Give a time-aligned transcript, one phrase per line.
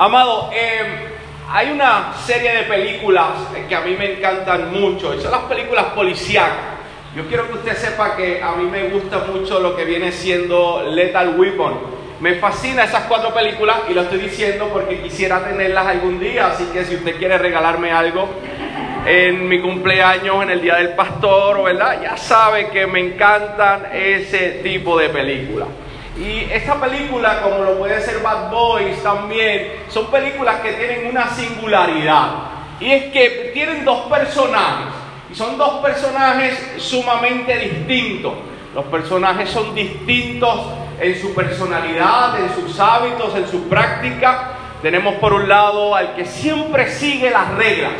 [0.00, 1.08] Amado, eh,
[1.50, 3.30] hay una serie de películas
[3.68, 6.78] que a mí me encantan mucho, y son las películas policíacas.
[7.16, 10.84] Yo quiero que usted sepa que a mí me gusta mucho lo que viene siendo
[10.88, 11.80] Lethal Weapon.
[12.20, 16.66] Me fascina esas cuatro películas y lo estoy diciendo porque quisiera tenerlas algún día, así
[16.72, 18.28] que si usted quiere regalarme algo
[19.04, 22.00] en mi cumpleaños, en el día del pastor, ¿verdad?
[22.00, 25.66] Ya sabe que me encantan ese tipo de películas.
[26.18, 31.28] Y esta película, como lo puede ser Bad Boys también, son películas que tienen una
[31.28, 32.30] singularidad.
[32.80, 34.86] Y es que tienen dos personajes.
[35.30, 38.34] Y son dos personajes sumamente distintos.
[38.74, 40.60] Los personajes son distintos
[41.00, 44.54] en su personalidad, en sus hábitos, en su práctica.
[44.82, 47.92] Tenemos por un lado al que siempre sigue las reglas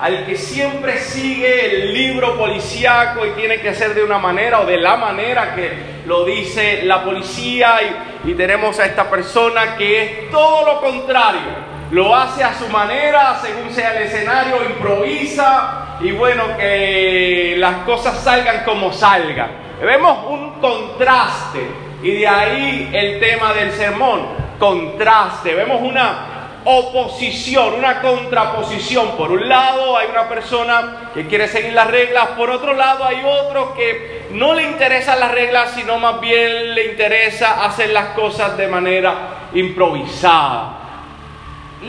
[0.00, 4.66] al que siempre sigue el libro policíaco y tiene que ser de una manera o
[4.66, 5.70] de la manera que
[6.06, 7.76] lo dice la policía.
[8.24, 12.68] Y, y tenemos a esta persona que es todo lo contrario, lo hace a su
[12.68, 15.98] manera, según sea el escenario, improvisa.
[16.00, 19.50] Y bueno, que las cosas salgan como salgan.
[19.80, 21.60] Vemos un contraste.
[22.02, 24.26] Y de ahí el tema del sermón,
[24.58, 26.33] contraste, vemos una
[26.64, 29.16] oposición, una contraposición.
[29.16, 33.22] Por un lado hay una persona que quiere seguir las reglas, por otro lado hay
[33.24, 38.56] otro que no le interesan las reglas, sino más bien le interesa hacer las cosas
[38.56, 39.14] de manera
[39.54, 40.80] improvisada.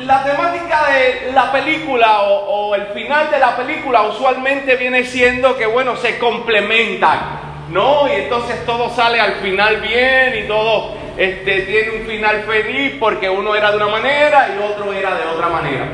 [0.04, 5.66] La temática de la película o, el final de la película usualmente viene siendo que,
[5.66, 7.46] bueno, se complementan.
[7.70, 8.08] ¿no?
[8.08, 13.30] Y entonces todo sale al final bien y todo este, tiene un final feliz porque
[13.30, 15.86] uno era de una manera y otro era de otra manera.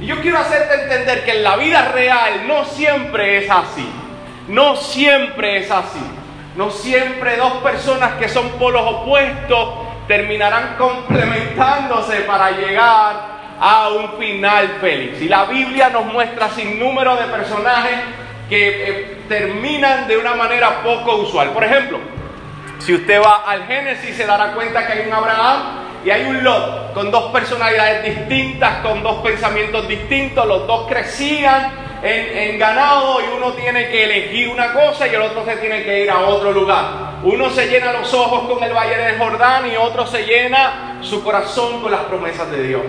[0.00, 3.88] Y yo quiero hacerte entender que en la vida real no siempre es así.
[4.48, 6.00] No siempre es así.
[6.56, 14.78] No siempre dos personas que son polos opuestos terminarán complementándose para llegar a un final
[14.80, 15.20] feliz.
[15.20, 17.98] Y la Biblia nos muestra sin número de personajes
[18.48, 21.50] que eh, terminan de una manera poco usual.
[21.50, 22.00] Por ejemplo,
[22.80, 25.62] si usted va al Génesis se dará cuenta que hay un Abraham
[26.04, 31.72] y hay un Lot con dos personalidades distintas, con dos pensamientos distintos, los dos crecían
[32.02, 36.04] en, ganado y uno tiene que elegir una cosa y el otro se tiene que
[36.04, 37.10] ir a otro lugar.
[37.22, 41.22] Uno se llena los ojos con el Valle del Jordán y otro se llena su
[41.22, 42.82] corazón con las promesas de Dios.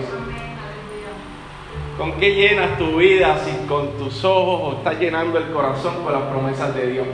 [1.98, 6.12] ¿Con qué llenas tu vida si con tus ojos o estás llenando el corazón con
[6.14, 7.06] las promesas de Dios?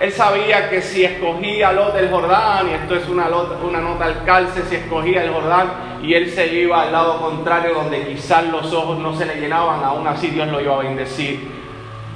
[0.00, 4.24] Él sabía que si escogía Lot del Jordán, y esto es una, una nota al
[4.24, 8.72] calce, si escogía el Jordán y él se iba al lado contrario donde quizás los
[8.72, 11.48] ojos no se le llenaban, aún así Dios lo iba a bendecir,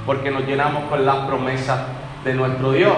[0.05, 1.81] porque nos llenamos con las promesas
[2.23, 2.95] de nuestro Dios.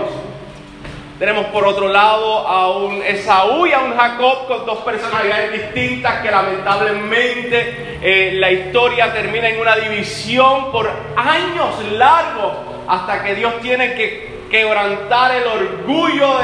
[1.18, 6.22] Tenemos por otro lado a un Esaú y a un Jacob con dos personalidades distintas
[6.22, 12.54] que lamentablemente eh, la historia termina en una división por años largos
[12.88, 16.38] hasta que Dios tiene que quebrantar el orgullo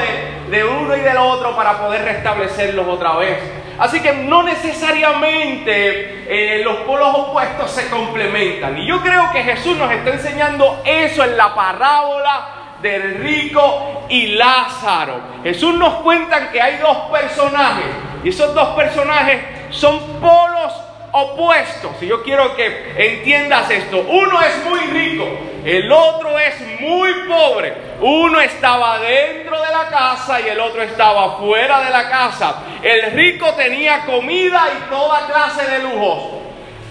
[0.50, 3.38] de, uno y del otro para poder restablecerlos otra vez.
[3.78, 8.76] Así que no necesariamente eh, los polos opuestos se complementan.
[8.76, 12.48] Y yo creo que Jesús nos está enseñando eso en la parábola
[12.82, 15.14] del rico y Lázaro.
[15.42, 17.86] Jesús nos cuenta que hay dos personajes
[18.22, 19.40] y esos dos personajes
[19.70, 20.70] son polos
[21.12, 21.92] opuestos.
[22.02, 23.98] Y yo quiero que entiendas esto.
[23.98, 25.28] Uno es muy rico,
[25.64, 27.74] el otro es muy pobre.
[28.00, 32.62] Uno estaba dentro de la casa y el otro estaba fuera de la casa.
[32.82, 36.42] El rico tenía comida y toda clase de lujos.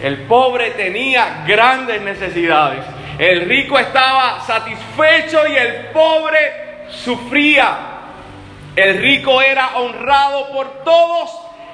[0.02, 2.84] El pobre tenía grandes necesidades.
[3.18, 7.78] El rico estaba satisfecho y el pobre sufría.
[8.76, 11.30] El rico era honrado por todos,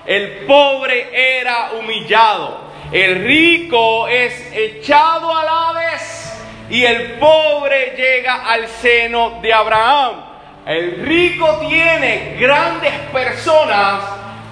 [0.08, 2.66] el pobre era humillado.
[2.94, 6.34] El rico es echado a la vez
[6.70, 10.24] y el pobre llega al seno de Abraham.
[10.66, 14.02] El rico tiene grandes personas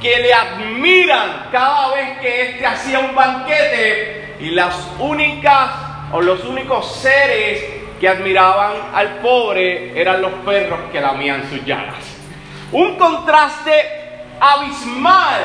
[0.01, 5.71] que le admiran cada vez que éste hacía un banquete y las únicas
[6.11, 7.63] o los únicos seres
[7.99, 12.03] que admiraban al pobre eran los perros que lamían sus llagas.
[12.73, 14.04] Un contraste
[14.39, 15.41] abismal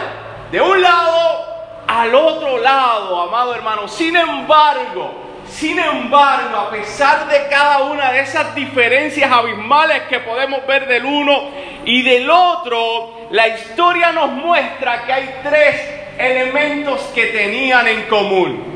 [0.51, 1.51] de un lado
[1.87, 3.89] al otro lado, amado hermano.
[3.89, 5.13] Sin embargo,
[5.47, 11.05] sin embargo, a pesar de cada una de esas diferencias abismales que podemos ver del
[11.05, 11.51] uno
[11.85, 18.71] y del otro, la historia nos muestra que hay tres elementos que tenían en común.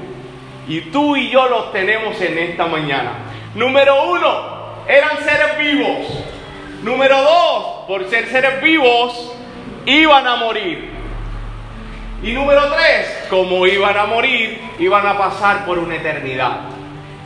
[0.66, 3.12] Y tú y yo los tenemos en esta mañana.
[3.54, 6.06] Número uno, eran seres vivos.
[6.82, 9.32] Número dos, por ser seres vivos,
[9.86, 10.90] iban a morir.
[12.22, 16.60] Y número tres, como iban a morir, iban a pasar por una eternidad.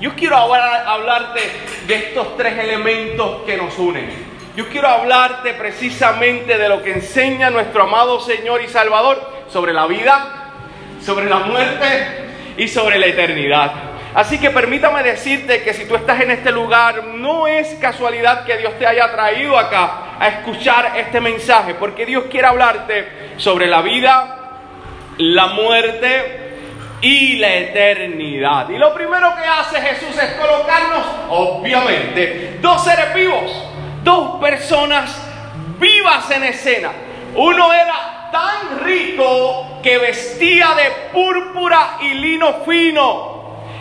[0.00, 1.40] Yo quiero ahora hablarte
[1.86, 4.10] de estos tres elementos que nos unen.
[4.56, 9.86] Yo quiero hablarte precisamente de lo que enseña nuestro amado Señor y Salvador sobre la
[9.86, 10.50] vida,
[11.00, 13.87] sobre la muerte y sobre la eternidad.
[14.14, 18.56] Así que permítame decirte que si tú estás en este lugar, no es casualidad que
[18.56, 23.82] Dios te haya traído acá a escuchar este mensaje, porque Dios quiere hablarte sobre la
[23.82, 24.38] vida,
[25.18, 26.48] la muerte
[27.00, 28.68] y la eternidad.
[28.70, 33.50] Y lo primero que hace Jesús es colocarnos, obviamente, dos seres vivos,
[34.02, 35.16] dos personas
[35.78, 36.90] vivas en escena.
[37.34, 43.37] Uno era tan rico que vestía de púrpura y lino fino.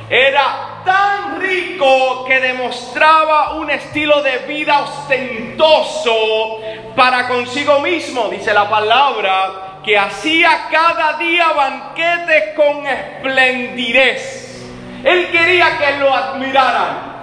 [0.09, 6.59] Era tan rico que demostraba un estilo de vida ostentoso
[6.95, 14.65] para consigo mismo, dice la palabra, que hacía cada día banquetes con esplendidez.
[15.03, 17.17] Él quería que lo admiraran.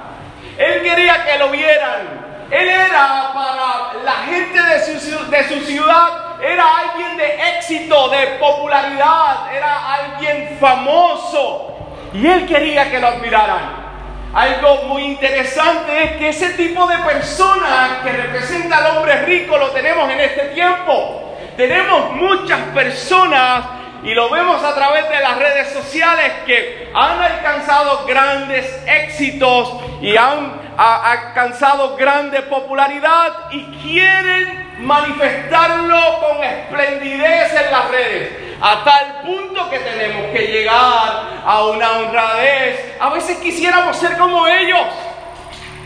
[0.59, 2.47] Él quería que lo vieran.
[2.51, 8.27] Él era para la gente de su, de su ciudad, era alguien de éxito, de
[8.39, 11.74] popularidad, era alguien famoso.
[12.15, 13.85] Y él quería que lo admiraran.
[14.33, 19.71] Algo muy interesante es que ese tipo de persona que representa al hombre rico lo
[19.71, 21.37] tenemos en este tiempo.
[21.57, 23.65] Tenemos muchas personas
[24.05, 30.17] y lo vemos a través de las redes sociales que han alcanzado grandes éxitos y
[30.17, 38.54] han alcanzado grande popularidad y quieren manifestarlo con esplendidez en las redes.
[38.61, 42.97] A tal punto que tenemos que llegar a una honradez.
[43.01, 44.87] A veces quisiéramos ser como ellos.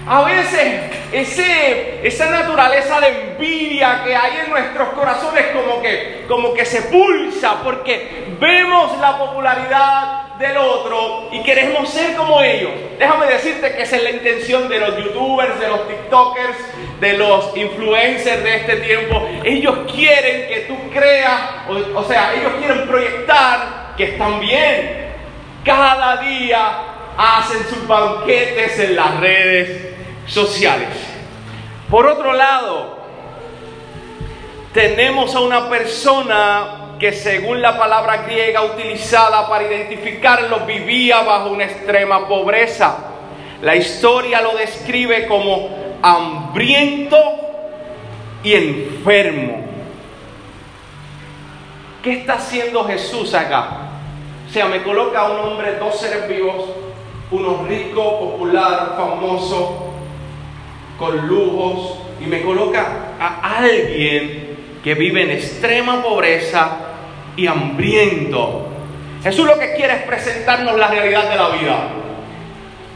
[0.06, 6.54] A veces ese, esa naturaleza de envidia que hay en nuestros corazones como que, como
[6.54, 12.70] que se pulsa porque vemos la popularidad del otro y queremos ser como ellos.
[12.99, 16.58] Déjame decirte que esa es la intención de los youtubers, de los tiktokers,
[17.00, 19.29] de los influencers de este tiempo.
[19.44, 21.40] Ellos quieren que tú creas,
[21.94, 25.08] o, sea, ellos quieren proyectar que están bien.
[25.64, 26.82] Cada día
[27.17, 29.94] hacen sus banquetes en las redes
[30.26, 30.88] sociales.
[31.90, 32.99] Por otro lado,
[34.73, 41.64] tenemos a una persona que según la palabra griega utilizada para identificarlo vivía bajo una
[41.64, 42.96] extrema pobreza.
[43.62, 45.70] La historia lo describe como
[46.02, 47.16] hambriento
[48.42, 49.64] y enfermo.
[52.02, 53.68] ¿Qué está haciendo Jesús acá?
[54.48, 56.64] O sea, me coloca a un hombre, dos seres vivos,
[57.30, 59.92] uno rico, popular, famoso,
[60.98, 62.86] con lujos y me coloca
[63.20, 66.88] a alguien que vive en extrema pobreza
[67.38, 68.67] y hambriento.
[69.23, 71.88] Jesús lo que quiere es presentarnos la realidad de la vida.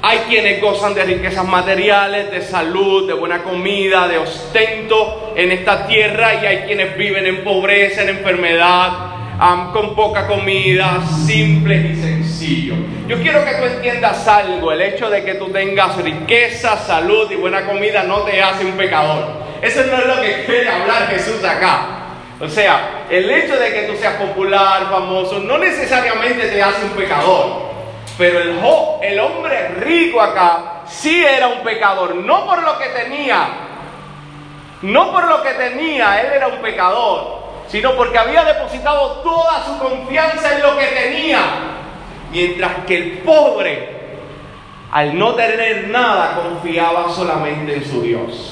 [0.02, 5.86] Hay quienes gozan de riquezas materiales, de salud, de buena comida, de ostento en esta
[5.86, 8.90] tierra y hay quienes viven en pobreza, en enfermedad,
[9.72, 12.74] con poca comida, simple y sencillo.
[13.06, 17.36] Yo quiero que tú entiendas algo, el hecho de que tú tengas riqueza, salud y
[17.36, 19.42] buena comida no te hace un pecador.
[19.62, 22.01] Eso no es lo que quiere hablar Jesús acá.
[22.42, 26.90] O sea, el hecho de que tú seas popular, famoso, no necesariamente te hace un
[26.90, 27.70] pecador.
[28.18, 28.58] Pero el,
[29.00, 33.48] el hombre rico acá sí era un pecador, no por lo que tenía,
[34.82, 39.78] no por lo que tenía, él era un pecador, sino porque había depositado toda su
[39.78, 41.40] confianza en lo que tenía.
[42.32, 44.18] Mientras que el pobre,
[44.90, 48.51] al no tener nada, confiaba solamente en su Dios.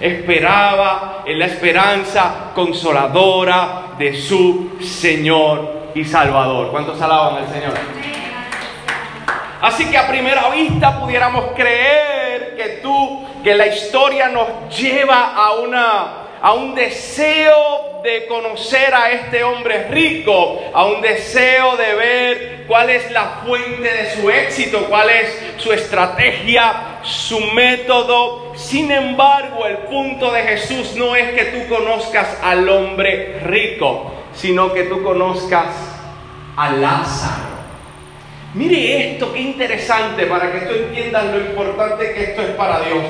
[0.00, 6.70] Esperaba en la esperanza consoladora de su Señor y Salvador.
[6.70, 7.74] ¿Cuántos alaban al Señor?
[9.60, 14.46] Así que a primera vista pudiéramos creer que tú, que la historia nos
[14.78, 21.76] lleva a una a un deseo de conocer a este hombre rico, a un deseo
[21.76, 28.52] de ver cuál es la fuente de su éxito, cuál es su estrategia, su método.
[28.54, 34.72] Sin embargo, el punto de Jesús no es que tú conozcas al hombre rico, sino
[34.72, 35.66] que tú conozcas
[36.56, 37.48] a Lázaro.
[38.54, 43.04] Mire esto, qué interesante para que tú entiendas lo importante que esto es para Dios.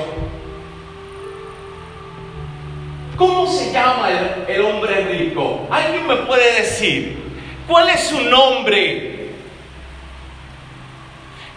[3.19, 4.09] ¿Cómo se llama
[4.47, 5.67] el, hombre rico?
[5.69, 7.21] ¿Alguien me puede decir?
[7.67, 9.33] ¿Cuál es su nombre?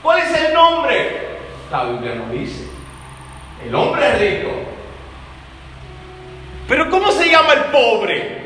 [0.02, 1.20] ¿Cuál es el nombre?
[1.70, 2.64] La Biblia nos dice.
[3.64, 4.50] El hombre rico.
[6.66, 8.38] Pero ¿cómo se llama el pobre?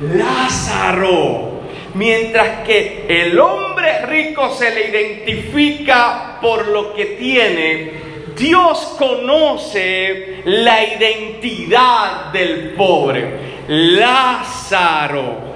[0.00, 1.60] Lázaro.
[1.94, 8.03] Mientras que el hombre rico se le identifica por lo que tiene,
[8.36, 13.54] Dios conoce la identidad del pobre.
[13.68, 15.54] Lázaro.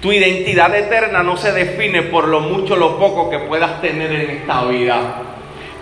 [0.00, 4.10] Tu identidad eterna no se define por lo mucho o lo poco que puedas tener
[4.12, 5.22] en esta vida.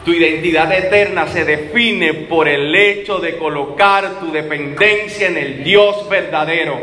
[0.04, 6.08] Tu identidad eterna se define por el hecho de colocar tu dependencia en el Dios
[6.08, 6.80] verdadero.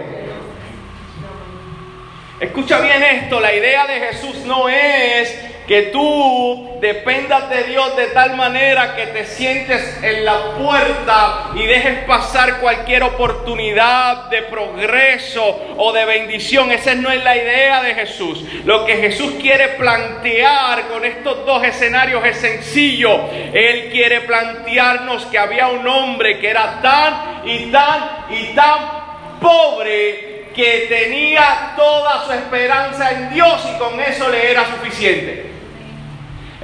[2.39, 8.07] Escucha bien esto, la idea de Jesús no es que tú dependas de Dios de
[8.07, 15.75] tal manera que te sientes en la puerta y dejes pasar cualquier oportunidad de progreso
[15.77, 16.71] o de bendición.
[16.71, 18.43] Esa no es la idea de Jesús.
[18.65, 23.27] Lo que Jesús quiere plantear con estos dos escenarios es sencillo.
[23.53, 30.35] Él quiere plantearnos que había un hombre que era tan y tan y tan pobre
[30.55, 35.44] que tenía toda su esperanza en Dios y con eso le era suficiente.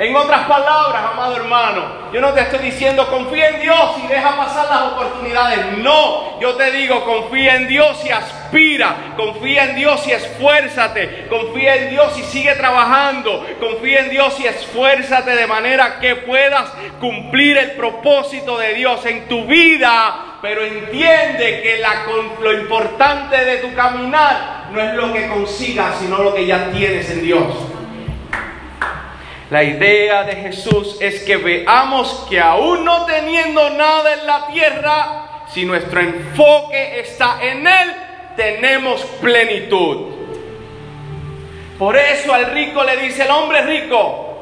[0.02, 4.36] En otras palabras, amado hermano, yo no te estoy diciendo confía en Dios y deja
[4.36, 5.78] pasar las oportunidades.
[5.78, 11.76] No, yo te digo confía en Dios y aspira, confía en Dios y esfuérzate, confía
[11.76, 17.60] en Dios y sigue trabajando, confía en Dios y esfuérzate de manera que puedas cumplir
[17.60, 20.40] el propósito de Dios en tu vida.
[20.42, 22.08] Pero entiende que la,
[22.42, 27.08] lo importante de tu caminar no es lo que consigas, sino lo que ya tienes
[27.12, 27.71] en Dios.
[29.52, 35.44] La idea de Jesús es que veamos que aún no teniendo nada en la tierra,
[35.50, 37.96] si nuestro enfoque está en Él,
[38.38, 39.98] tenemos plenitud.
[41.78, 44.40] Por eso al rico le dice el hombre rico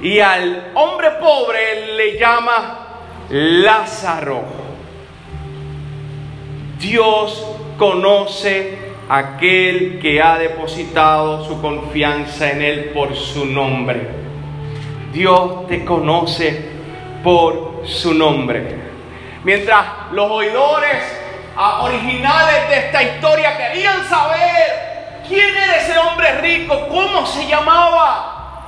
[0.00, 3.00] y al hombre pobre le llama
[3.30, 4.44] Lázaro.
[6.78, 7.44] Dios
[7.76, 14.25] conoce a aquel que ha depositado su confianza en Él por su nombre.
[15.16, 16.72] Dios te conoce
[17.24, 18.76] por su nombre.
[19.44, 21.02] Mientras los oidores
[21.56, 28.66] originales de esta historia querían saber quién era ese hombre rico, cómo se llamaba,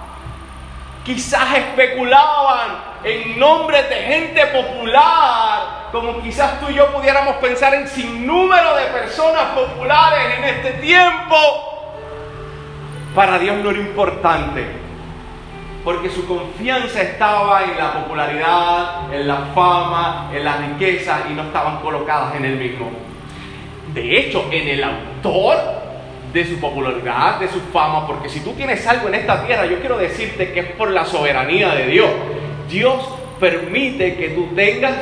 [1.05, 7.87] quizás especulaban en nombres de gente popular, como quizás tú y yo pudiéramos pensar en
[7.87, 11.37] sin número de personas populares en este tiempo.
[13.15, 14.88] Para Dios no era importante
[15.89, 21.45] porque su confianza estaba en la popularidad, en la fama, en la riqueza y no
[21.45, 22.91] estaban colocadas en él mismo.
[23.95, 25.57] De hecho, en el autor
[26.31, 29.81] de su popularidad, de su fama, porque si tú tienes algo en esta tierra, yo
[29.81, 32.11] quiero decirte que es por la soberanía de Dios.
[32.69, 33.09] Dios
[33.41, 34.97] permite que tú tengas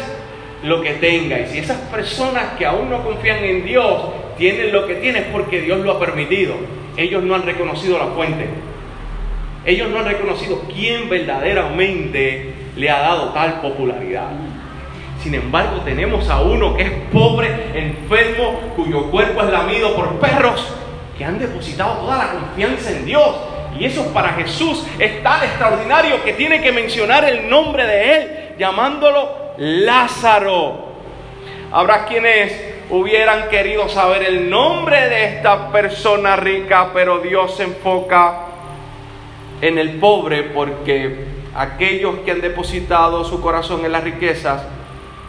[0.62, 1.50] lo que tengas.
[1.50, 4.02] Y si esas personas que aún no confían en Dios
[4.38, 6.54] tienen lo que tienen, es porque Dios lo ha permitido.
[6.96, 8.46] Ellos no han reconocido la fuente.
[9.66, 14.28] Ellos no han reconocido quién verdaderamente le ha dado tal popularidad.
[15.20, 20.72] Sin embargo, tenemos a uno que es pobre, enfermo, cuyo cuerpo es lamido por perros,
[21.18, 23.36] que han depositado toda la confianza en Dios.
[23.76, 28.30] Y eso para Jesús es tan extraordinario que tiene que mencionar el nombre de él,
[28.58, 30.92] llamándolo Lázaro.
[31.72, 32.52] Habrá quienes
[32.88, 38.46] hubieran querido saber el nombre de esta persona rica, pero Dios se enfoca
[39.60, 44.62] en el pobre porque aquellos que han depositado su corazón en las riquezas,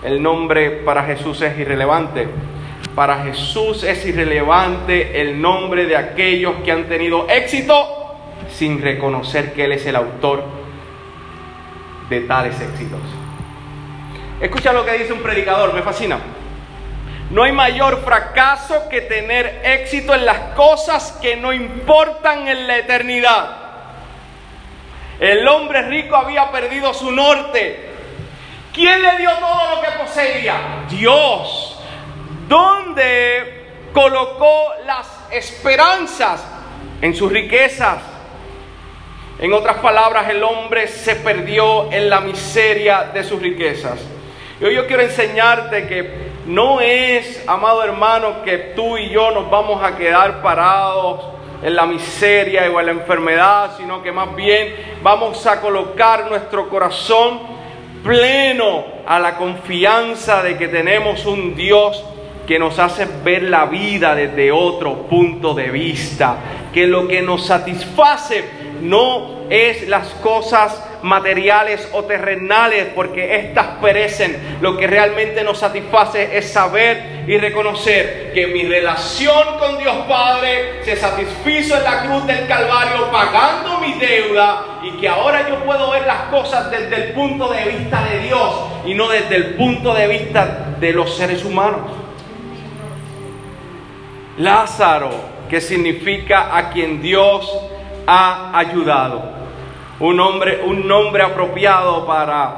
[0.04, 2.28] el nombre para Jesús es irrelevante.
[2.96, 8.16] Para Jesús es irrelevante el nombre de aquellos que han tenido éxito
[8.52, 10.44] sin reconocer que Él es el autor
[12.10, 13.00] de tales éxitos.
[14.42, 16.20] Escucha lo que dice un predicador, me fascina.
[17.30, 22.78] No hay mayor fracaso que tener éxito en las cosas que no importan en la
[22.78, 23.67] eternidad.
[25.20, 27.90] El hombre rico había perdido su norte.
[28.74, 30.86] ¿Quién le dio todo lo que poseía?
[30.90, 31.80] Dios.
[32.48, 36.46] ¿Dónde colocó las esperanzas?
[37.02, 38.00] En sus riquezas.
[39.40, 44.00] En otras palabras, el hombre se perdió en la miseria de sus riquezas.
[44.60, 49.50] Y hoy yo quiero enseñarte que no es, amado hermano, que tú y yo nos
[49.50, 54.76] vamos a quedar parados en la miseria o en la enfermedad, sino que más bien
[55.02, 57.40] vamos a colocar nuestro corazón
[58.04, 62.04] pleno a la confianza de que tenemos un Dios
[62.48, 66.38] que nos hace ver la vida desde otro punto de vista,
[66.74, 68.46] que lo que nos satisface
[68.82, 74.58] no es las cosas materiales o terrenales, porque éstas perecen.
[74.62, 80.84] Lo que realmente nos satisface es saber y reconocer que mi relación con Dios Padre
[80.84, 85.92] se satisfizo en la cruz del Calvario pagando mi deuda y que ahora yo puedo
[85.92, 89.94] ver las cosas desde el punto de vista de Dios y no desde el punto
[89.94, 91.82] de vista de los seres humanos.
[94.38, 95.10] Lázaro,
[95.50, 97.52] que significa a quien Dios
[98.06, 99.37] ha ayudado.
[100.00, 102.56] Un, hombre, un nombre apropiado para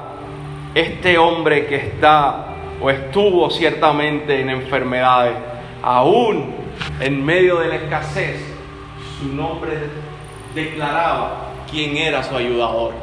[0.75, 2.47] este hombre que está
[2.81, 5.35] o estuvo ciertamente en enfermedades.
[5.81, 6.53] Aún
[6.99, 8.41] en medio de la escasez,
[9.17, 9.71] su nombre
[10.53, 12.93] declaraba quién era su ayudador.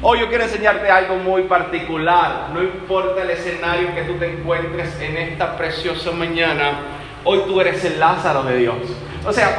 [0.00, 2.50] Hoy yo quiero enseñarte algo muy particular.
[2.54, 6.78] No importa el escenario que tú te encuentres en esta preciosa mañana,
[7.24, 8.76] hoy tú eres el Lázaro de Dios.
[9.26, 9.56] O sea,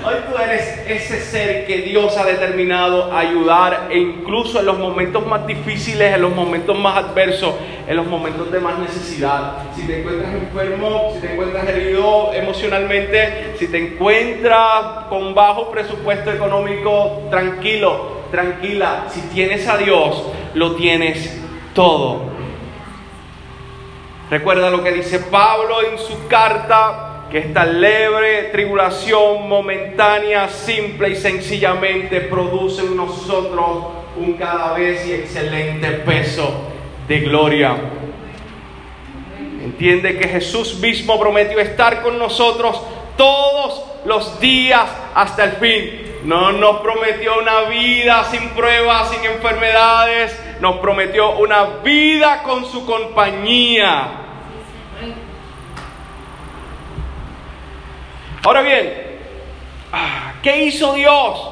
[0.04, 5.26] hoy tú eres ese ser que Dios ha determinado ayudar e incluso en los momentos
[5.26, 7.54] más difíciles, en los momentos más adversos,
[7.86, 9.62] en los momentos de más necesidad.
[9.74, 16.30] Si te encuentras enfermo, si te encuentras herido emocionalmente, si te encuentras con bajo presupuesto
[16.30, 19.06] económico, tranquilo, tranquila.
[19.08, 20.22] Si tienes a Dios,
[20.52, 21.40] lo tienes
[21.74, 22.28] todo.
[24.30, 31.16] Recuerda lo que dice Pablo en su carta que esta leve tribulación momentánea, simple y
[31.16, 36.50] sencillamente produce en nosotros un cada vez y excelente peso
[37.06, 37.76] de gloria.
[39.62, 42.80] Entiende que Jesús mismo prometió estar con nosotros
[43.16, 46.20] todos los días hasta el fin.
[46.24, 52.84] No nos prometió una vida sin pruebas, sin enfermedades, nos prometió una vida con su
[52.86, 54.27] compañía.
[58.48, 58.94] Ahora bien,
[59.92, 61.50] ah, ¿qué hizo Dios?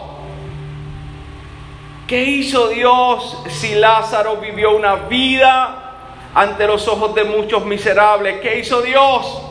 [2.06, 5.92] ¿Qué hizo Dios si Lázaro vivió una vida
[6.34, 8.40] ante los ojos de muchos miserables?
[8.40, 9.42] ¿Qué hizo Dios?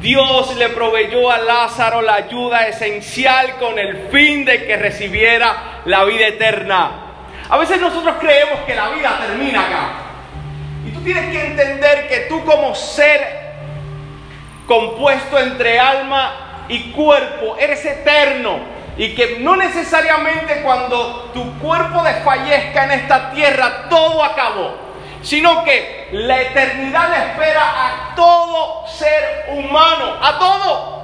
[0.00, 6.02] Dios le proveyó a Lázaro la ayuda esencial con el fin de que recibiera la
[6.02, 6.90] vida eterna.
[7.48, 9.92] A veces nosotros creemos que la vida termina acá.
[10.84, 13.20] Y tú tienes que entender que tú como ser
[14.66, 18.60] compuesto entre alma y cuerpo, eres eterno.
[18.96, 24.76] Y que no necesariamente cuando tu cuerpo desfallezca en esta tierra todo acabó,
[25.22, 31.00] sino que la eternidad le espera a todo ser humano, a todo.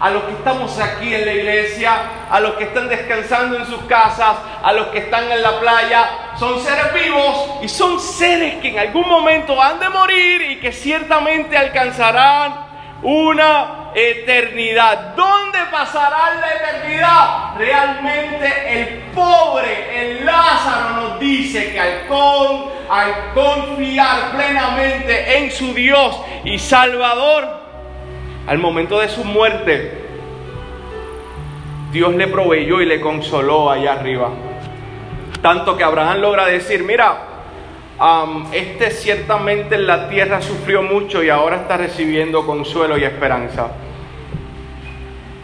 [0.00, 1.92] A los que estamos aquí en la iglesia,
[2.30, 6.08] a los que están descansando en sus casas, a los que están en la playa,
[6.38, 10.72] son seres vivos y son seres que en algún momento han de morir y que
[10.72, 12.69] ciertamente alcanzarán
[13.02, 15.14] una eternidad.
[15.16, 17.56] ¿Dónde pasará la eternidad?
[17.56, 22.06] Realmente el pobre, el Lázaro nos dice que al,
[22.90, 27.48] al confiar plenamente en su Dios y Salvador,
[28.46, 30.00] al momento de su muerte,
[31.92, 34.30] Dios le proveyó y le consoló allá arriba.
[35.42, 37.29] Tanto que Abraham logra decir, mira,
[38.52, 43.72] este ciertamente en la tierra sufrió mucho y ahora está recibiendo consuelo y esperanza.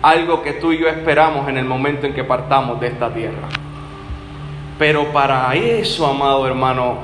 [0.01, 3.49] Algo que tú y yo esperamos en el momento en que partamos de esta tierra.
[4.79, 6.97] Pero para eso, amado hermano,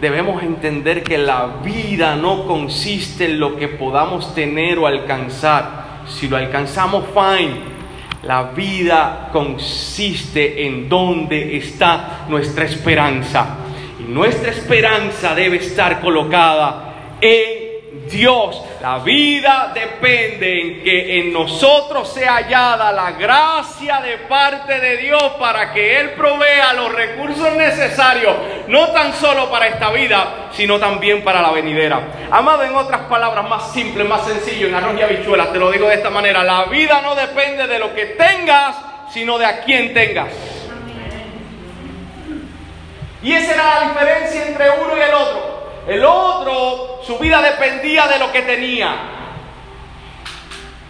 [0.00, 6.02] debemos entender que la vida no consiste en lo que podamos tener o alcanzar.
[6.06, 7.80] Si lo alcanzamos, fine.
[8.22, 13.56] La vida consiste en dónde está nuestra esperanza.
[14.10, 18.60] Nuestra esperanza debe estar colocada en Dios.
[18.82, 25.22] La vida depende en que en nosotros sea hallada la gracia de parte de Dios
[25.38, 28.34] para que Él provea los recursos necesarios,
[28.66, 32.00] no tan solo para esta vida, sino también para la venidera.
[32.32, 35.86] Amado, en otras palabras, más simple, más sencillo, en arroz y habichuelas, te lo digo
[35.86, 38.74] de esta manera, la vida no depende de lo que tengas,
[39.12, 40.59] sino de a quién tengas.
[43.22, 45.60] Y esa era la diferencia entre uno y el otro.
[45.86, 48.94] El otro, su vida dependía de lo que tenía.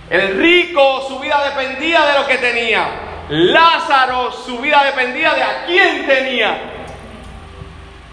[0.08, 2.88] El rico, su vida dependía de lo que tenía.
[3.28, 6.58] Lázaro, su vida dependía de a quién tenía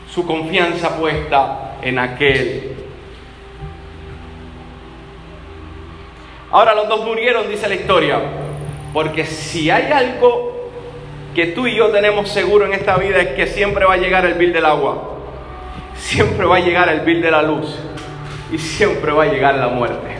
[0.10, 2.76] su confianza puesta en aquel.
[6.52, 8.20] Ahora los dos murieron, dice la historia,
[8.94, 10.57] porque si hay algo
[11.38, 14.26] que tú y yo tenemos seguro en esta vida es que siempre va a llegar
[14.26, 15.20] el bill del agua,
[15.94, 17.78] siempre va a llegar el bill de la luz
[18.52, 20.18] y siempre va a llegar la muerte.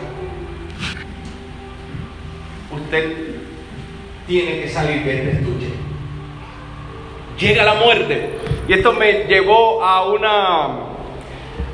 [2.70, 3.16] Usted
[4.28, 5.70] tiene que salir de este estuche.
[7.40, 8.38] llega la muerte.
[8.68, 10.68] Y esto me llevó a una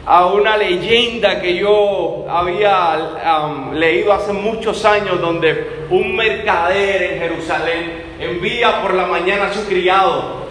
[0.07, 7.19] a una leyenda que yo había um, leído hace muchos años donde un mercader en
[7.21, 10.45] Jerusalén envía por la mañana a su criado.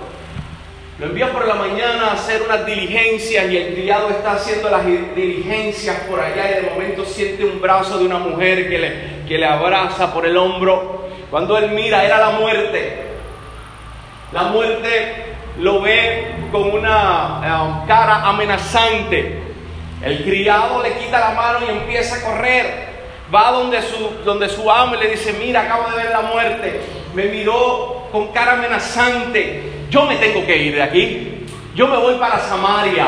[0.99, 4.85] Lo envía por la mañana a hacer unas diligencias y el criado está haciendo las
[4.85, 8.93] diligencias por allá y de momento siente un brazo de una mujer que le,
[9.27, 11.03] que le abraza por el hombro.
[11.29, 13.03] Cuando él mira era la muerte.
[14.31, 19.42] La muerte lo ve con una cara amenazante.
[20.03, 22.93] El criado le quita la mano y empieza a correr.
[23.33, 26.81] Va donde su, donde su amo y le dice, mira, acabo de ver la muerte.
[27.13, 29.63] Me miró con cara amenazante.
[29.89, 31.45] Yo me tengo que ir de aquí.
[31.73, 33.07] Yo me voy para Samaria.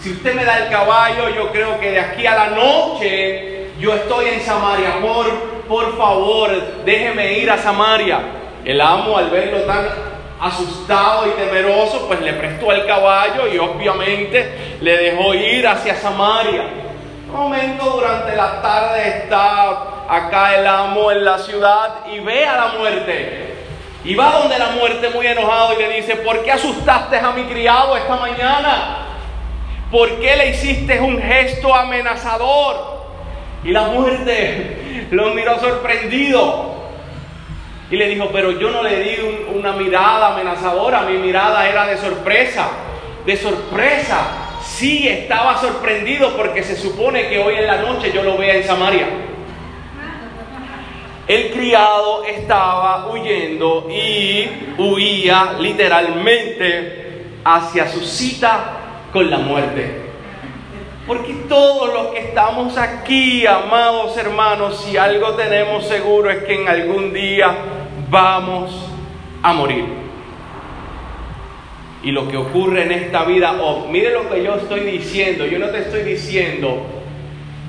[0.00, 3.94] Si usted me da el caballo, yo creo que de aquí a la noche yo
[3.94, 5.00] estoy en Samaria.
[5.00, 5.26] Por,
[5.66, 6.50] por favor,
[6.84, 8.20] déjeme ir a Samaria.
[8.64, 10.09] El amo al verlo tan
[10.40, 16.64] asustado y temeroso, pues le prestó el caballo y obviamente le dejó ir hacia Samaria.
[17.28, 22.56] Un momento durante la tarde está acá el amo en la ciudad y ve a
[22.56, 23.54] la muerte.
[24.02, 27.44] Y va donde la muerte muy enojado y le dice, ¿por qué asustaste a mi
[27.44, 29.06] criado esta mañana?
[29.90, 33.00] ¿Por qué le hiciste un gesto amenazador?
[33.62, 36.79] Y la muerte lo miró sorprendido.
[37.90, 39.16] Y le dijo, pero yo no le di
[39.52, 42.68] una mirada amenazadora, mi mirada era de sorpresa,
[43.26, 44.58] de sorpresa.
[44.62, 48.64] Sí estaba sorprendido porque se supone que hoy en la noche yo lo vea en
[48.64, 49.08] Samaria.
[51.26, 54.48] El criado estaba huyendo y
[54.78, 58.80] huía literalmente hacia su cita
[59.12, 59.99] con la muerte.
[61.10, 66.68] Porque todos los que estamos aquí, amados hermanos, si algo tenemos seguro es que en
[66.68, 67.52] algún día
[68.08, 68.70] vamos
[69.42, 69.86] a morir.
[72.04, 75.58] Y lo que ocurre en esta vida, oh, mire lo que yo estoy diciendo, yo
[75.58, 76.80] no te estoy diciendo,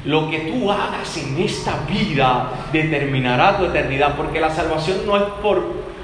[0.05, 5.23] lo que tú hagas en esta vida determinará tu eternidad, porque la salvación no es
[5.41, 5.63] por,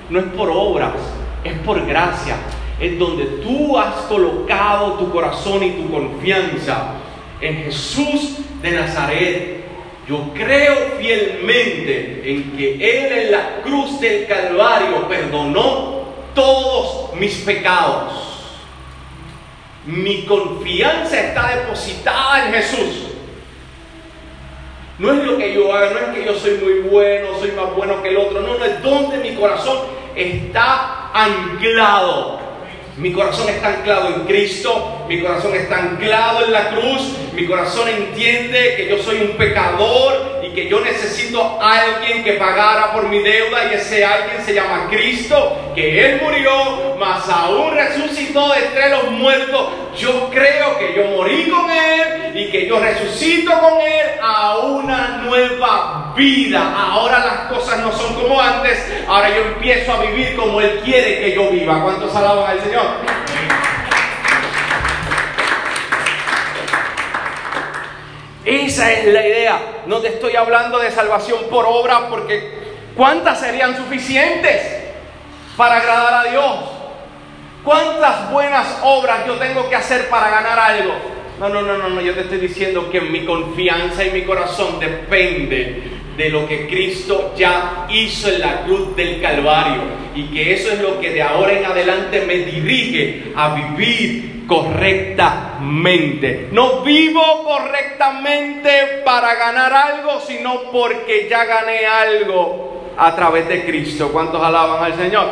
[0.10, 0.96] no es por obras,
[1.44, 2.38] es por gracia,
[2.80, 6.96] es donde tú has colocado tu corazón y tu confianza
[7.42, 9.58] en Jesús de Nazaret,
[10.08, 18.14] yo creo fielmente en que Él en la cruz del Calvario perdonó todos mis pecados.
[19.86, 23.08] Mi confianza está depositada en Jesús.
[25.00, 27.76] No es lo que yo haga, no es que yo soy muy bueno, soy más
[27.76, 28.42] bueno que el otro.
[28.42, 29.78] No, no es donde mi corazón
[30.16, 32.47] está anclado.
[32.98, 37.88] Mi corazón está anclado en Cristo, mi corazón está anclado en la cruz, mi corazón
[37.90, 43.20] entiende que yo soy un pecador que yo necesito a alguien que pagara por mi
[43.20, 48.90] deuda y ese alguien se llama Cristo, que Él murió, mas aún resucitó de entre
[48.90, 49.68] los muertos.
[49.96, 55.22] Yo creo que yo morí con Él y que yo resucito con Él a una
[55.26, 56.74] nueva vida.
[56.76, 61.20] Ahora las cosas no son como antes, ahora yo empiezo a vivir como Él quiere
[61.20, 61.84] que yo viva.
[61.84, 63.27] ¿Cuántos alaban al Señor?
[68.48, 69.60] Esa es la idea.
[69.88, 72.50] No te estoy hablando de salvación por obra porque
[72.96, 74.62] ¿cuántas serían suficientes
[75.58, 76.56] para agradar a Dios?
[77.62, 80.94] ¿Cuántas buenas obras yo tengo que hacer para ganar algo?
[81.42, 84.80] No, no, no, no, no, yo te estoy diciendo que mi confianza y mi corazón
[84.80, 85.84] depende
[86.16, 89.82] de lo que Cristo ya hizo en la cruz del Calvario
[90.16, 96.48] y que eso es lo que de ahora en adelante me dirige a vivir correctamente.
[96.52, 104.10] No vivo correctamente para ganar algo, sino porque ya gané algo a través de Cristo.
[104.12, 105.28] ¿Cuántos alaban al Señor?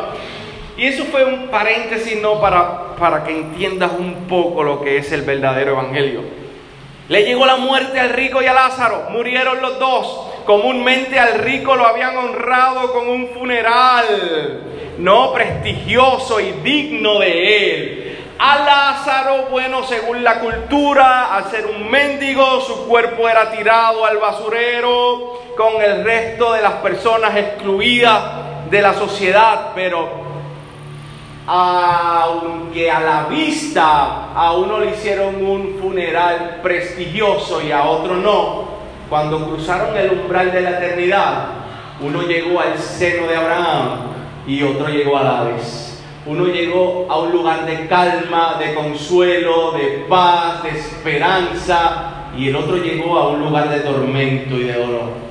[0.78, 5.12] Y eso fue un paréntesis, no para, para que entiendas un poco lo que es
[5.12, 6.22] el verdadero evangelio.
[7.08, 10.32] Le llegó la muerte al rico y a Lázaro, murieron los dos.
[10.46, 14.62] Comúnmente al rico lo habían honrado con un funeral,
[14.98, 18.05] no prestigioso y digno de él.
[18.38, 24.18] A Lázaro, bueno, según la cultura, al ser un mendigo, su cuerpo era tirado al
[24.18, 28.22] basurero con el resto de las personas excluidas
[28.70, 30.26] de la sociedad, pero
[31.48, 38.66] aunque a la vista a uno le hicieron un funeral prestigioso y a otro no,
[39.10, 41.46] cuando cruzaron el umbral de la eternidad,
[42.02, 44.00] uno llegó al seno de Abraham
[44.46, 45.95] y otro llegó a Hades.
[46.26, 52.56] Uno llegó a un lugar de calma, de consuelo, de paz, de esperanza, y el
[52.56, 55.26] otro llegó a un lugar de tormento y de dolor.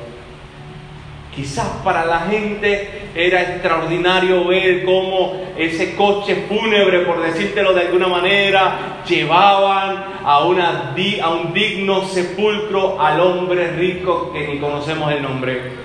[1.34, 8.06] Quizás para la gente era extraordinario ver cómo ese coche fúnebre, por decírtelo de alguna
[8.06, 15.83] manera, llevaban a, un digno sepulcro al hombre rico que ni conocemos el nombre.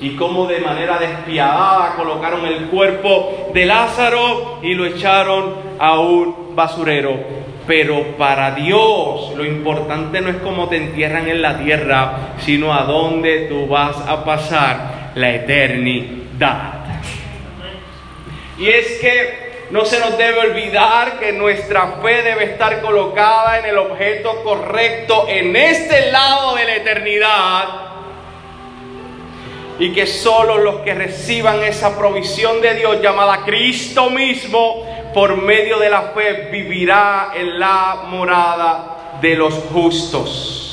[0.00, 6.54] Y cómo de manera despiadada colocaron el cuerpo de Lázaro y lo echaron a un
[6.54, 7.16] basurero.
[7.66, 12.84] Pero para Dios lo importante no es cómo te entierran en la tierra, sino a
[12.84, 16.74] dónde tú vas a pasar la eternidad.
[18.58, 23.66] Y es que no se nos debe olvidar que nuestra fe debe estar colocada en
[23.66, 27.64] el objeto correcto en este lado de la eternidad.
[29.78, 35.78] Y que solo los que reciban esa provisión de Dios llamada Cristo mismo por medio
[35.78, 40.66] de la fe vivirá en la morada de los justos.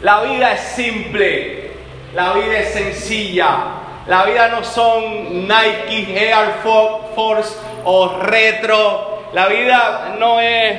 [0.00, 1.70] La vida es simple,
[2.14, 3.58] la vida es sencilla,
[4.06, 10.76] la vida no son Nike, Air Force o retro, la vida no es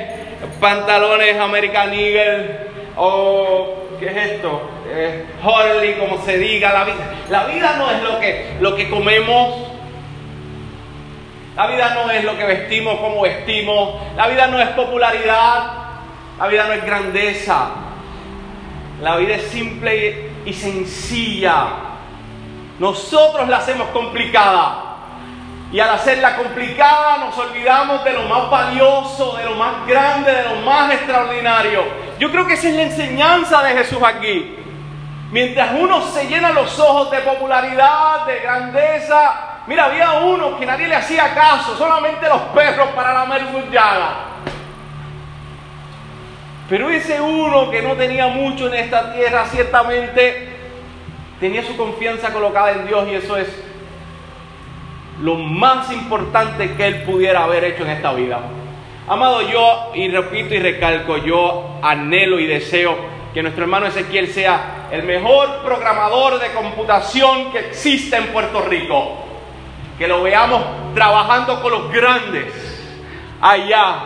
[0.60, 2.58] pantalones American Eagle
[2.96, 4.75] o ¿qué es esto?
[4.88, 8.88] Eh, Harley, como se diga, la vida, la vida no es lo que, lo que
[8.88, 9.66] comemos,
[11.56, 13.94] la vida no es lo que vestimos, como vestimos.
[14.14, 15.72] La vida no es popularidad.
[16.38, 17.68] La vida no es grandeza.
[19.00, 21.68] La vida es simple y sencilla.
[22.78, 24.82] Nosotros la hacemos complicada.
[25.72, 30.44] Y al hacerla complicada nos olvidamos de lo más valioso, de lo más grande, de
[30.44, 31.84] lo más extraordinario.
[32.18, 34.56] Yo creo que esa es la enseñanza de Jesús aquí.
[35.30, 40.86] Mientras uno se llena los ojos de popularidad, de grandeza, Mira, había uno que nadie
[40.86, 43.64] le hacía caso, solamente los perros para lamer sus.
[46.68, 50.48] Pero ese uno que no tenía mucho en esta tierra, ciertamente
[51.40, 53.48] tenía su confianza colocada en Dios y eso es
[55.20, 58.40] lo más importante que él pudiera haber hecho en esta vida.
[59.08, 62.96] Amado, yo, y repito y recalco, yo anhelo y deseo
[63.34, 69.26] que nuestro hermano Ezequiel sea el mejor programador de computación que existe en Puerto Rico
[69.98, 70.62] que lo veamos
[70.94, 72.52] trabajando con los grandes
[73.40, 73.98] allá.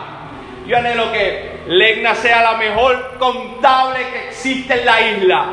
[0.65, 5.45] Yo anhelo que Legna sea la mejor contable que existe en la isla.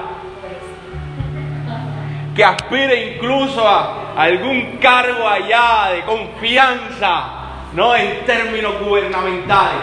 [2.35, 7.25] Que aspire incluso a algún cargo allá de confianza,
[7.73, 9.83] no en términos gubernamentales.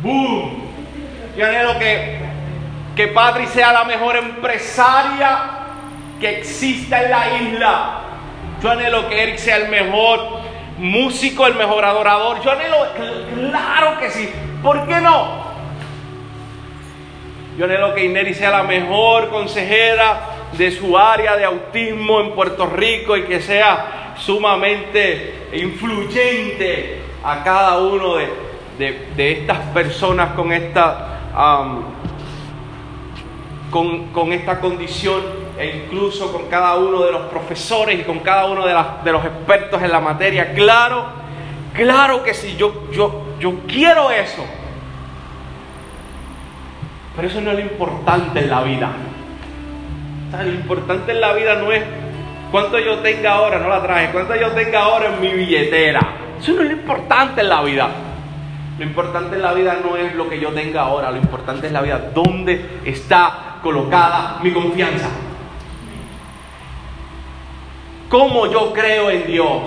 [0.00, 0.64] ¡Boom!
[1.36, 2.25] Yo anhelo que,
[2.96, 5.38] que Patri sea la mejor empresaria
[6.18, 8.06] que exista en la isla
[8.62, 10.40] yo anhelo que Eric sea el mejor
[10.78, 12.40] músico, el mejor adorador.
[12.42, 12.76] Yo anhelo,
[13.34, 14.30] claro que sí.
[14.62, 15.46] ¿Por qué no?
[17.58, 20.20] Yo anhelo que Ineri sea la mejor consejera
[20.52, 27.78] de su área de autismo en Puerto Rico y que sea sumamente influyente a cada
[27.78, 31.20] uno de, estas personas con esta,
[33.70, 35.22] con, esta condición
[35.58, 38.74] e incluso con cada uno de los profesores y con cada uno de,
[39.04, 40.52] de los expertos en la materia.
[40.54, 41.06] Claro,
[41.72, 44.44] claro que sí, yo, yo, yo quiero eso.
[47.16, 48.90] Pero eso no es lo importante en la vida.
[50.32, 51.82] lo importante en la vida no es
[52.50, 56.00] cuánto yo tenga ahora, no la traje, cuánto yo tenga ahora en mi billetera.
[56.38, 57.88] Eso no es lo importante en la vida.
[58.78, 61.72] Lo importante en la vida no es lo que yo tenga ahora, lo importante es
[61.72, 65.08] la vida, dónde está colocada mi confianza
[68.08, 69.62] cómo yo creo en Dios,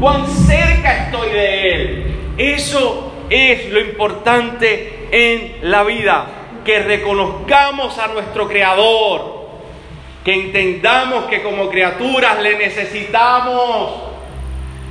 [0.00, 2.14] cuán cerca estoy de Él.
[2.36, 6.26] Eso es lo importante en la vida,
[6.64, 9.38] que reconozcamos a nuestro Creador,
[10.24, 14.07] que entendamos que como criaturas le necesitamos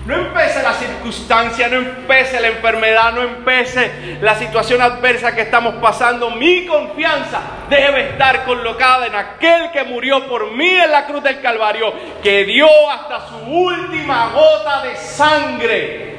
[0.08, 5.76] no empece la circunstancia, no empece la enfermedad, no empece la situación adversa que estamos
[5.76, 6.32] pasando.
[6.32, 11.42] Mi confianza debe estar colocada en aquel que murió por mí en la cruz del
[11.42, 11.94] Calvario,
[12.24, 16.16] que dio hasta su última gota de sangre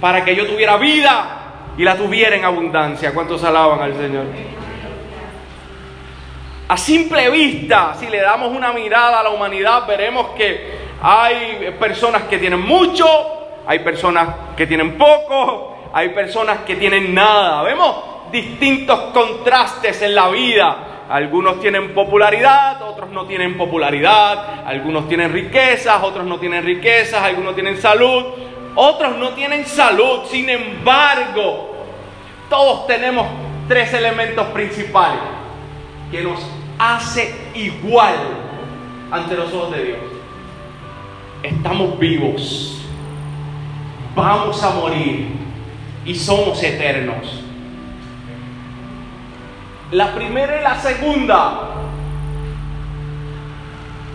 [0.00, 1.26] para que yo tuviera vida
[1.78, 3.14] y la tuviera en abundancia.
[3.14, 4.24] ¿Cuántos alaban al Señor?
[6.66, 12.22] A simple vista, si le damos una mirada a la humanidad, veremos que hay personas
[12.24, 13.06] que tienen mucho,
[13.66, 17.62] hay personas que tienen poco, hay personas que tienen nada.
[17.62, 17.96] Vemos
[18.30, 20.76] distintos contrastes en la vida.
[21.08, 27.54] Algunos tienen popularidad, otros no tienen popularidad, algunos tienen riquezas, otros no tienen riquezas, algunos
[27.54, 28.26] tienen salud,
[28.76, 30.20] otros no tienen salud.
[30.30, 31.74] Sin embargo,
[32.48, 33.26] todos tenemos
[33.68, 35.20] tres elementos principales.
[36.10, 36.44] que nos
[36.76, 38.16] hace igual
[39.12, 40.19] ante los ojos de Dios.
[41.42, 42.82] Estamos vivos,
[44.14, 45.28] vamos a morir
[46.04, 47.42] y somos eternos.
[49.90, 51.70] La primera y la segunda,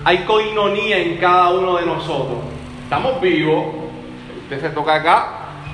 [0.03, 2.37] hay coinonía en cada uno de nosotros.
[2.83, 3.73] Estamos vivos,
[4.43, 5.27] usted se toca acá,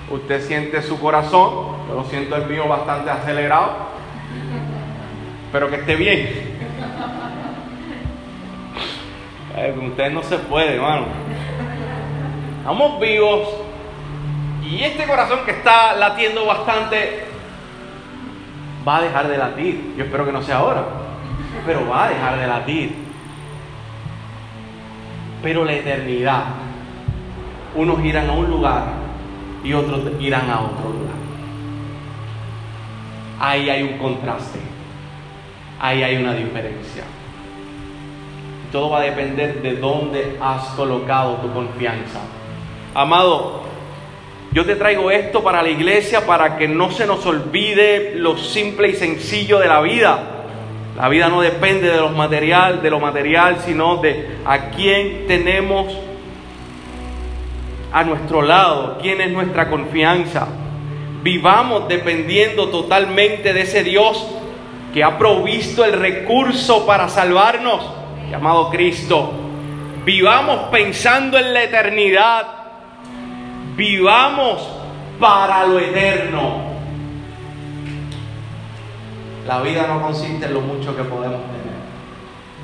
[0.10, 3.74] usted siente su corazón, yo lo siento el mío bastante acelerado,
[5.52, 6.52] pero que esté bien.
[9.76, 11.21] con ustedes no se puede, hermano.
[12.62, 13.50] Estamos vivos
[14.64, 17.24] y este corazón que está latiendo bastante
[18.88, 19.96] va a dejar de latir.
[19.98, 20.86] Yo espero que no sea ahora,
[21.66, 22.96] pero va a dejar de latir.
[25.42, 26.44] Pero la eternidad,
[27.76, 28.84] unos irán a un lugar
[29.64, 31.16] y otros irán a otro lugar.
[33.40, 34.60] Ahí hay un contraste,
[35.80, 37.06] ahí hay una diferencia.
[38.72, 42.20] Todo va a depender de dónde has colocado tu confianza.
[42.94, 43.62] Amado,
[44.52, 48.90] yo te traigo esto para la iglesia para que no se nos olvide lo simple
[48.90, 50.20] y sencillo de la vida.
[50.98, 55.98] La vida no depende de lo material, de lo material, sino de a quién tenemos
[57.94, 60.50] a nuestro lado, quién es nuestra confianza.
[61.24, 64.28] Vivamos dependiendo totalmente de ese Dios
[64.94, 67.90] que ha provisto el recurso para salvarnos,
[68.30, 69.32] llamado Cristo.
[70.04, 72.61] Vivamos pensando en la eternidad
[73.76, 74.68] Vivamos
[75.20, 76.72] para lo eterno.
[79.48, 81.72] La vida no consiste en lo mucho que podemos tener.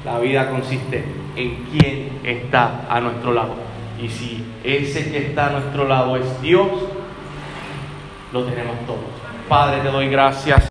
[0.05, 1.03] La vida consiste
[1.35, 3.55] en quién está a nuestro lado.
[4.01, 6.67] Y si ese que está a nuestro lado es Dios,
[8.31, 8.99] lo tenemos todo.
[9.49, 10.63] Padre, te doy gracias.